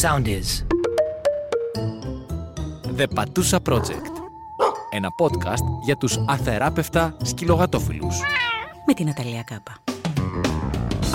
[0.00, 0.64] Sound is.
[2.96, 4.12] The Patusa Project.
[4.90, 8.20] Ένα podcast για τους αθεράπευτα σκυλογατόφιλους.
[8.86, 9.82] με την Αταλία Κάπα.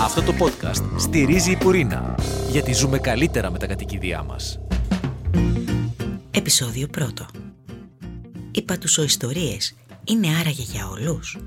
[0.00, 2.14] Αυτό το podcast στηρίζει η Πουρίνα,
[2.50, 4.58] γιατί ζούμε καλύτερα με τα κατοικίδια μας.
[6.30, 7.26] Επισόδιο πρώτο.
[8.50, 9.74] Οι πατουσοϊστορίες
[10.04, 11.38] είναι άραγε για όλους.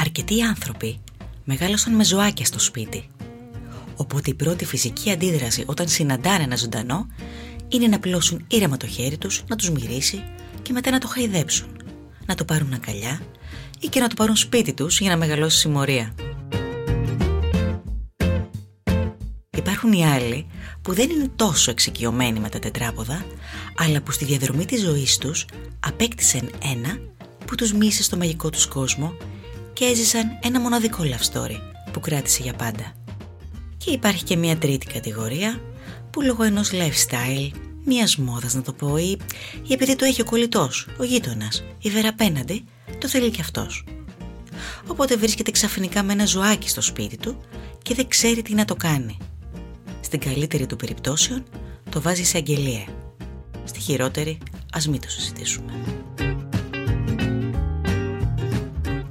[0.00, 1.00] Αρκετοί άνθρωποι
[1.44, 3.08] μεγάλωσαν με ζωάκια στο σπίτι.
[4.00, 7.06] Οπότε η πρώτη φυσική αντίδραση όταν συναντάνε ένα ζωντανό
[7.68, 10.24] είναι να πλώσουν ήρεμα το χέρι τους, να τους μυρίσει
[10.62, 11.66] και μετά να το χαϊδέψουν.
[12.26, 13.20] Να το πάρουν αγκαλιά
[13.80, 16.14] ή και να το πάρουν σπίτι τους για να μεγαλώσει συμμορία.
[19.50, 20.46] Υπάρχουν οι άλλοι
[20.82, 23.24] που δεν είναι τόσο εξοικειωμένοι με τα τετράποδα,
[23.76, 25.46] αλλά που στη διαδρομή της ζωής τους
[25.80, 26.98] απέκτησαν ένα
[27.46, 29.16] που τους μίσε στο μαγικό τους κόσμο
[29.72, 31.56] και έζησαν ένα μοναδικό love story
[31.92, 32.97] που κράτησε για πάντα.
[33.78, 35.60] Και υπάρχει και μια τρίτη κατηγορία
[36.10, 37.50] που λόγω ενός lifestyle,
[37.84, 39.18] μιας μόδας να το πω ή,
[39.62, 42.64] ή επειδή το έχει ο κολλητός, ο γείτονας, η βεραπέναντι,
[42.98, 43.84] το θέλει και αυτός.
[44.86, 47.36] Οπότε βρίσκεται ξαφνικά με ένα ζωάκι στο σπίτι του
[47.82, 49.16] και δεν ξέρει τι να το κάνει.
[50.00, 51.44] Στην καλύτερη του περιπτώσεων
[51.90, 52.84] το βάζει σε αγγελία.
[53.64, 54.38] Στη χειρότερη
[54.72, 55.72] ας μην το συζητήσουμε.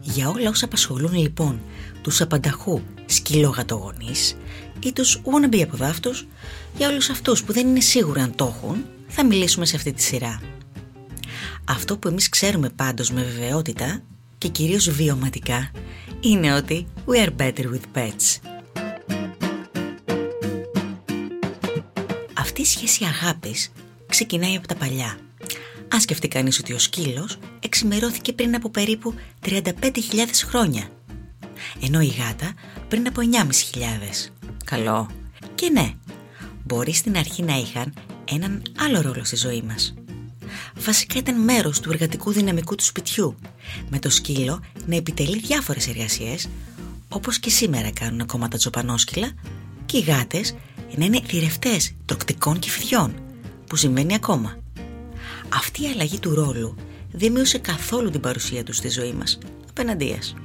[0.02, 1.61] Για όλα όσα απασχολούν λοιπόν
[2.08, 4.38] τους απανταχού σκυλόγατογονείς
[4.80, 6.27] ή τους wannabe από δάφτους,
[6.77, 10.02] για όλους αυτούς που δεν είναι σίγουροι αν το έχουν, θα μιλήσουμε σε αυτή τη
[10.02, 10.41] σειρά.
[11.66, 14.02] Αυτό που εμείς ξέρουμε πάντως με βεβαιότητα
[14.38, 15.72] και κυρίως βιωματικά
[16.19, 18.39] είναι ότι we are better with pets.
[22.33, 23.71] Αυτή η σχέση αγάπης
[24.08, 25.17] ξεκινάει από τα παλιά.
[25.88, 29.14] Αν σκεφτεί κανείς ότι ο σκύλος εξημερώθηκε πριν από περίπου
[29.45, 29.64] 35.000
[30.45, 30.89] χρόνια.
[31.81, 32.53] Ενώ η γάτα
[32.88, 34.31] πριν από 9.500.
[34.66, 35.09] Καλό.
[35.55, 35.94] Και ναι,
[36.64, 37.94] μπορεί στην αρχή να είχαν
[38.25, 39.94] έναν άλλο ρόλο στη ζωή μας.
[40.75, 43.36] Βασικά ήταν μέρος του εργατικού δυναμικού του σπιτιού,
[43.89, 46.49] με το σκύλο να επιτελεί διάφορες εργασίες,
[47.09, 49.31] όπως και σήμερα κάνουν ακόμα τα τζοπανόσκυλα,
[49.86, 50.55] και οι γάτες
[50.95, 53.14] να είναι θηρευτές τροκτικών και φιδιών,
[53.67, 54.58] που συμβαίνει ακόμα.
[55.54, 56.76] Αυτή η αλλαγή του ρόλου
[57.11, 59.37] δεν μείωσε καθόλου την παρουσία τους στη ζωή μας,
[59.70, 60.36] απέναντίας.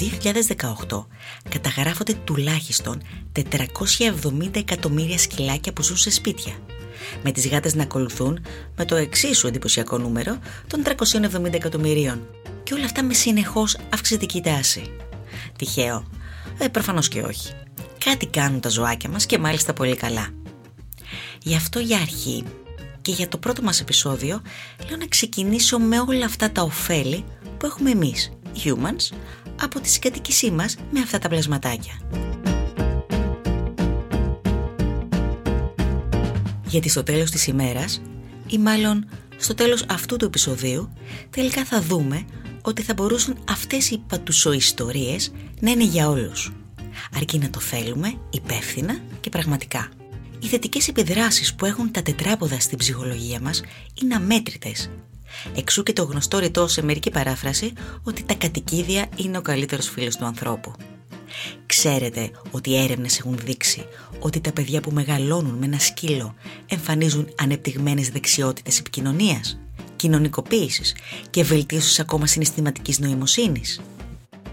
[0.00, 1.04] 2018
[1.48, 3.02] καταγράφονται τουλάχιστον
[3.34, 6.52] 470 εκατομμύρια σκυλάκια που ζουν σε σπίτια,
[7.22, 8.44] με τις γάτες να ακολουθούν
[8.76, 12.26] με το εξίσου εντυπωσιακό νούμερο των 370 εκατομμυρίων
[12.62, 14.92] και όλα αυτά με συνεχώς αυξητική τάση.
[15.58, 16.06] Τυχαίο.
[16.58, 17.52] Ε, προφανώς και όχι.
[18.04, 20.28] Κάτι κάνουν τα ζωάκια μας και μάλιστα πολύ καλά.
[21.42, 22.44] Γι' αυτό για αρχή
[23.02, 24.42] και για το πρώτο μας επεισόδιο
[24.88, 27.24] λέω να ξεκινήσω με όλα αυτά τα ωφέλη
[27.58, 28.32] που έχουμε εμείς,
[28.64, 29.16] humans,
[29.60, 31.92] από τη συγκατοικησή μας με αυτά τα πλασματάκια.
[36.66, 38.02] Γιατί στο τέλος της ημέρας,
[38.46, 40.92] ή μάλλον στο τέλος αυτού του επεισοδίου,
[41.30, 42.24] τελικά θα δούμε
[42.62, 46.52] ότι θα μπορούσαν αυτές οι πατουσοϊστορίες να είναι για όλους.
[47.16, 49.88] Αρκεί να το θέλουμε υπεύθυνα και πραγματικά.
[50.42, 53.62] Οι θετικές επιδράσεις που έχουν τα τετράποδα στην ψυχολογία μας
[54.02, 54.90] είναι αμέτρητες.
[55.54, 57.72] Εξού και το γνωστό ρητό σε μερική παράφραση
[58.02, 60.72] ότι τα κατοικίδια είναι ο καλύτερος φίλος του ανθρώπου.
[61.66, 63.84] Ξέρετε ότι οι έρευνες έχουν δείξει
[64.18, 66.34] ότι τα παιδιά που μεγαλώνουν με ένα σκύλο
[66.66, 69.58] εμφανίζουν ανεπτυγμένες δεξιότητες επικοινωνίας,
[69.96, 70.94] κοινωνικοποίησης
[71.30, 73.80] και βελτίωσης ακόμα συναισθηματικής νοημοσύνης.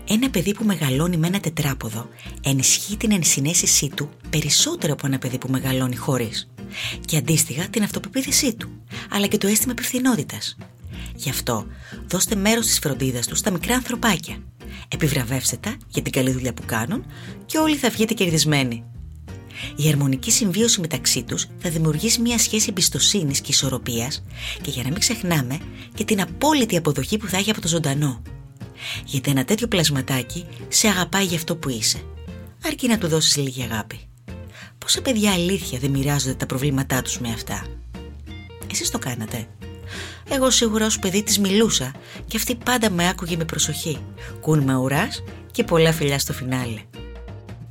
[0.10, 2.10] Ένα παιδί που μεγαλώνει με ένα τετράποδο
[2.44, 6.48] ενισχύει την ενσυναίσθησή του περισσότερο από ένα παιδί που μεγαλώνει χωρίς
[7.06, 8.70] και αντίστοιχα την αυτοπεποίθησή του,
[9.10, 10.56] αλλά και το αίσθημα υπευθυνότητας.
[11.16, 11.66] Γι' αυτό
[12.08, 14.38] δώστε μέρος της φροντίδας τους στα μικρά ανθρωπάκια.
[14.88, 17.06] Επιβραβεύστε τα για την καλή δουλειά που κάνουν
[17.46, 18.84] και όλοι θα βγείτε κερδισμένοι.
[19.76, 24.24] Η αρμονική συμβίωση μεταξύ τους θα δημιουργήσει μια σχέση εμπιστοσύνης και ισορροπίας
[24.62, 25.58] και για να μην ξεχνάμε
[25.94, 28.22] και την απόλυτη αποδοχή που θα έχει από το ζωντανό.
[29.06, 32.02] Γιατί ένα τέτοιο πλασματάκι σε αγαπάει για αυτό που είσαι.
[32.66, 34.00] Αρκεί να του δώσεις λίγη αγάπη.
[34.86, 37.66] Πόσα παιδιά αλήθεια δεν μοιράζονται τα προβλήματά τους με αυτά;
[38.72, 39.48] Εσείς το κάνατε.
[40.30, 41.92] Εγώ σίγουρα ως παιδί της μιλούσα
[42.28, 43.98] και αυτή πάντα με άκουγε με προσοχή.
[44.42, 46.82] Κούν με ουράς και πολλά φιλιά στο φινάλε.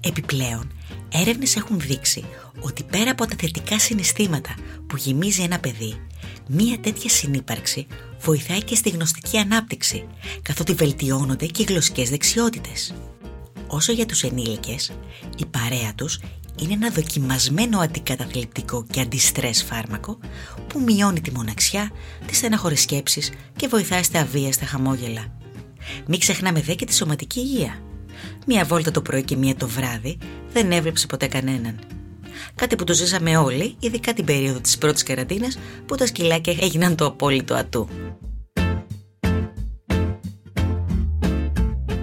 [0.00, 0.72] Επιπλέον,
[1.12, 2.24] έρευνες έχουν δείξει
[2.60, 4.54] ότι πέρα από τα θετικά συναισθήματα
[4.86, 6.06] που γεμίζει ένα παιδί,
[6.48, 7.86] μία τέτοια συνύπαρξη
[8.20, 10.06] βοηθάει και στη γνωστική ανάπτυξη,
[10.42, 12.94] καθότι βελτιώνονται και οι γλωσσικές δεξιότητες.
[13.66, 14.92] Όσο για τους ενήλικες,
[15.36, 16.18] η παρέα τους
[16.60, 20.18] είναι ένα δοκιμασμένο αντικαταθλιπτικό και αντιστρες φάρμακο
[20.66, 21.90] που μειώνει τη μοναξιά,
[22.26, 25.24] τις στεναχωρές σκέψεις και βοηθάει στα αβίαστα χαμόγελα.
[26.06, 27.78] Μην ξεχνάμε δε και τη σωματική υγεία.
[28.46, 30.18] Μία βόλτα το πρωί και μία το βράδυ
[30.52, 31.78] δεν έβλεψε ποτέ κανέναν.
[32.54, 36.94] Κάτι που το ζήσαμε όλοι, ειδικά την περίοδο της πρώτης καραντίνας που τα σκυλάκια έγιναν
[36.94, 37.88] το απόλυτο ατού.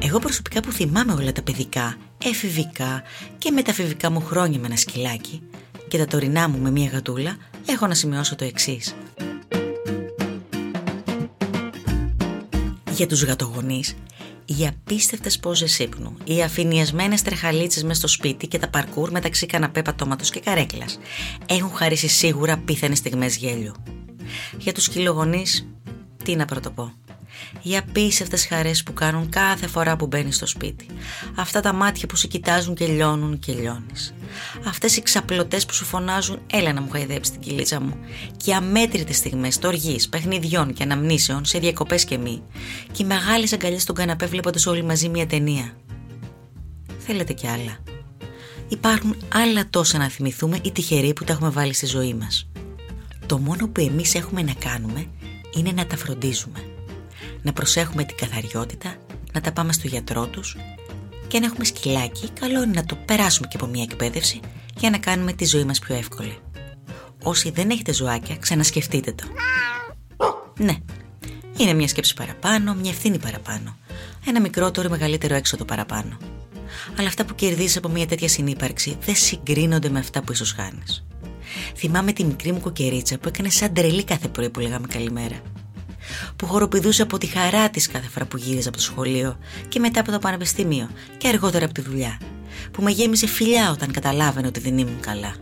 [0.03, 3.03] Εγώ προσωπικά που θυμάμαι όλα τα παιδικά, εφηβικά
[3.37, 5.41] και μεταφηβικά μου χρόνια με ένα σκυλάκι
[5.87, 8.95] και τα τωρινά μου με μια γατούλα, έχω να σημειώσω το εξής.
[12.91, 13.95] Για τους γατογονείς,
[14.45, 19.81] οι απίστευτες πόζες ύπνου, οι αφηνιασμένες τρεχαλίτσες μες στο σπίτι και τα παρκούρ μεταξύ καναπέ
[19.81, 20.99] πατώματος και καρέκλας
[21.45, 23.75] έχουν χαρίσει σίγουρα πίθανες στιγμές γέλιο.
[24.57, 25.67] Για τους σκυλογονείς,
[26.23, 26.93] τι να πρωτοπώ
[27.61, 30.85] οι απίστευτες χαρές που κάνουν κάθε φορά που μπαίνεις στο σπίτι.
[31.35, 34.13] Αυτά τα μάτια που σε κοιτάζουν και λιώνουν και λιώνεις.
[34.65, 37.95] Αυτές οι ξαπλωτές που σου φωνάζουν, έλα να μου χαϊδέψει την κυλίτσα μου.
[38.37, 42.41] Και αμέτρητες στιγμές τοργή, παιχνιδιών και αναμνήσεων σε διακοπές και μη.
[42.91, 45.75] Και οι μεγάλες αγκαλιές στον καναπέ βλέποντας όλοι μαζί μια ταινία.
[46.97, 47.77] Θέλετε κι άλλα.
[48.67, 52.49] Υπάρχουν άλλα τόσα να θυμηθούμε ή τυχεροί που τα έχουμε βάλει στη ζωή μας.
[53.25, 55.05] Το μόνο που εμείς έχουμε να κάνουμε
[55.55, 56.70] είναι να τα φροντίζουμε
[57.41, 58.95] να προσέχουμε την καθαριότητα,
[59.33, 60.57] να τα πάμε στο γιατρό τους
[61.27, 64.39] και να έχουμε σκυλάκι, καλό είναι να το περάσουμε και από μια εκπαίδευση
[64.77, 66.37] για να κάνουμε τη ζωή μας πιο εύκολη.
[67.23, 69.23] Όσοι δεν έχετε ζωάκια, ξανασκεφτείτε το.
[70.59, 70.75] Ναι,
[71.57, 73.75] είναι μια σκέψη παραπάνω, μια ευθύνη παραπάνω.
[74.27, 76.17] Ένα μικρότερο ή μεγαλύτερο έξοδο παραπάνω.
[76.97, 81.05] Αλλά αυτά που κερδίζεις από μια τέτοια συνύπαρξη δεν συγκρίνονται με αυτά που ίσως χάνεις.
[81.75, 85.41] Θυμάμαι τη μικρή μου κοκερίτσα που έκανε σαν τρελή κάθε πρωί που λέγαμε καλημέρα
[86.35, 89.37] που χοροπηδούσε από τη χαρά της κάθε φορά που γύριζε από το σχολείο
[89.67, 92.19] και μετά από το πανεπιστήμιο και αργότερα από τη δουλειά,
[92.71, 95.35] που με γέμισε φιλιά όταν καταλάβαινε ότι δεν ήμουν καλά.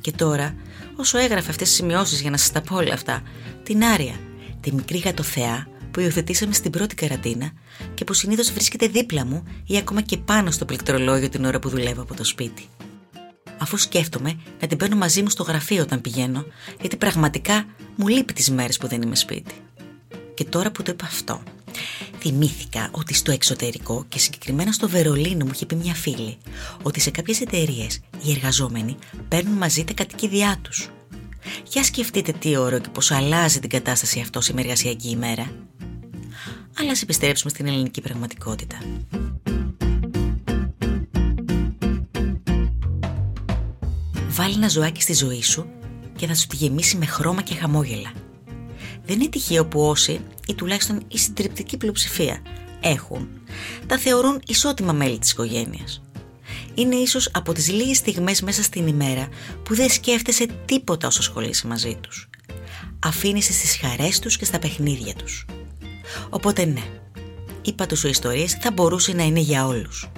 [0.00, 0.54] Και τώρα,
[0.96, 3.22] όσο έγραφε αυτές τις σημειώσεις για να σας τα πω όλα αυτά,
[3.62, 4.14] την Άρια,
[4.60, 7.52] τη μικρή γατοθεά που υιοθετήσαμε στην πρώτη καραντίνα
[7.94, 11.68] και που συνήθως βρίσκεται δίπλα μου ή ακόμα και πάνω στο πληκτρολόγιο την ώρα που
[11.68, 12.68] δουλεύω από το σπίτι.
[13.58, 16.44] Αφού σκέφτομαι να την παίρνω μαζί μου στο γραφείο όταν πηγαίνω,
[16.80, 17.64] γιατί πραγματικά
[17.96, 19.54] μου λείπει τις μέρες που δεν είμαι σπίτι.
[20.42, 21.42] Και τώρα που το είπα αυτό,
[22.18, 26.36] θυμήθηκα ότι στο εξωτερικό και συγκεκριμένα στο Βερολίνο μου είχε πει μια φίλη
[26.82, 28.96] ότι σε κάποιες εταιρείες οι εργαζόμενοι
[29.28, 30.90] παίρνουν μαζί τα κατοικίδια τους.
[31.68, 35.52] Για σκεφτείτε τι όρο και πώς αλλάζει την κατάσταση αυτό σε εργασιακή ημέρα.
[36.78, 38.78] Αλλά ας επιστρέψουμε στην ελληνική πραγματικότητα.
[44.28, 45.66] Βάλει ένα ζωάκι στη ζωή σου
[46.16, 48.12] και θα σου τη γεμίσει με χρώμα και χαμόγελα.
[49.12, 52.42] Δεν είναι τυχαίο που όσοι, ή τουλάχιστον η συντριπτική πλειοψηφία,
[52.80, 53.28] έχουν,
[53.86, 56.02] τα θεωρούν ισότιμα μέλη της οικογένειας.
[56.74, 59.28] Είναι ίσως από τις λίγες στιγμές μέσα στην ημέρα
[59.62, 62.28] που δεν σκέφτεσαι τίποτα όσο ασχολείσαι μαζί τους.
[62.98, 65.46] Αφήνεσαι στις χαρές τους και στα παιχνίδια τους.
[66.30, 66.84] Οπότε ναι,
[67.62, 70.10] είπα τους ιστορίες θα μπορούσε να είναι για όλους.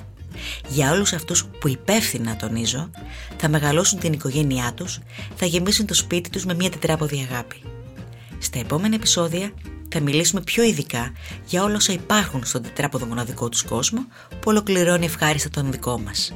[0.68, 2.90] Για όλους αυτούς που υπεύθυνα τονίζω,
[3.36, 4.98] θα μεγαλώσουν την οικογένειά τους,
[5.36, 7.62] θα γεμίσουν το σπίτι τους με μια τετράποδη αγάπη.
[8.44, 9.52] Στα επόμενα επεισόδια
[9.88, 11.12] θα μιλήσουμε πιο ειδικά
[11.46, 16.34] για όλα όσα υπάρχουν στον τετράποδο μοναδικό τους κόσμο που ολοκληρώνει ευχάριστα τον δικό μας.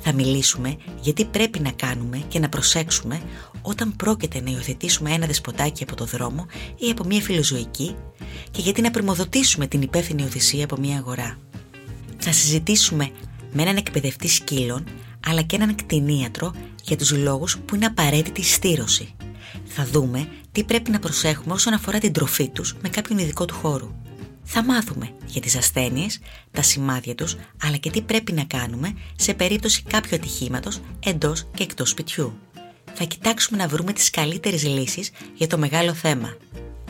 [0.00, 3.20] Θα μιλήσουμε γιατί πρέπει να κάνουμε και να προσέξουμε
[3.62, 6.46] όταν πρόκειται να υιοθετήσουμε ένα δεσποτάκι από το δρόμο
[6.76, 7.96] ή από μια φιλοζωική
[8.50, 11.38] και γιατί να πρημοδοτήσουμε την υπεύθυνη οδυσία από μια αγορά.
[12.18, 13.10] Θα συζητήσουμε
[13.52, 14.84] με έναν εκπαιδευτή σκύλων
[15.26, 19.14] αλλά και έναν κτηνίατρο για τους λόγους που είναι απαραίτητη η στήρωση
[19.64, 23.54] θα δούμε τι πρέπει να προσέχουμε όσον αφορά την τροφή τους με κάποιον ειδικό του
[23.54, 23.94] χώρου.
[24.42, 26.18] Θα μάθουμε για τις ασθένειες,
[26.50, 31.62] τα σημάδια τους, αλλά και τι πρέπει να κάνουμε σε περίπτωση κάποιου ατυχήματος εντός και
[31.62, 32.38] εκτός σπιτιού.
[32.94, 36.36] Θα κοιτάξουμε να βρούμε τις καλύτερες λύσεις για το μεγάλο θέμα.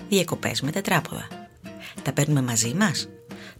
[0.08, 1.28] Διακοπές με τετράποδα.
[2.02, 3.08] Τα παίρνουμε μαζί μας;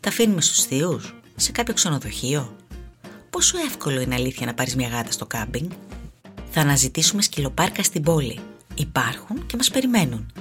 [0.00, 2.56] Τα αφήνουμε στους θείους; Σε κάποιο ξενοδοχείο;
[3.30, 5.70] Πόσο εύκολο είναι αλήθεια να πάρεις μια γάτα στο κάμπινγκ;
[6.50, 8.40] Θα αναζητήσουμε σκυλοπάρκα στην πόλη
[8.74, 10.32] υπάρχουν και μας περιμένουν.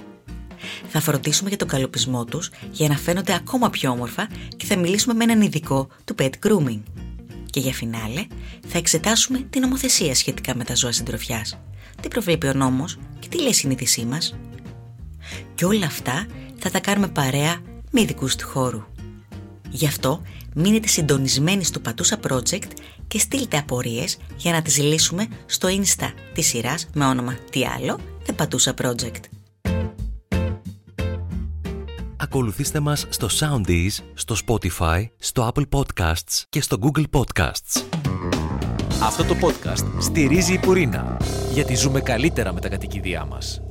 [0.88, 5.14] Θα φροντίσουμε για τον καλοπισμό τους για να φαίνονται ακόμα πιο όμορφα και θα μιλήσουμε
[5.14, 6.82] με έναν ειδικό του pet grooming.
[7.46, 8.26] Και για φινάλε
[8.68, 11.58] θα εξετάσουμε την νομοθεσία σχετικά με τα ζώα συντροφιάς.
[12.02, 14.36] Τι προβλέπει ο νόμος και τι λέει η συνείδησή μας.
[15.56, 16.26] Και όλα αυτά
[16.58, 17.62] θα τα κάνουμε παρέα
[17.92, 18.84] με ειδικούς του χώρου.
[19.70, 20.22] Γι' αυτό
[20.56, 22.68] μείνετε συντονισμένοι στο Πατούσα Project
[23.08, 28.00] και στείλτε απορίες για να τις λύσουμε στο insta της σειράς με όνομα «Τι άλλο»
[28.26, 29.20] The Πατούσα Project.
[32.18, 37.84] Ακολουθήστε μας στο Soundees, στο Spotify, στο Apple Podcasts και στο Google Podcasts.
[39.02, 41.18] Αυτό το podcast στηρίζει η Πουρίνα,
[41.52, 43.62] γιατί ζούμε καλύτερα με τα κατοικίδια μας.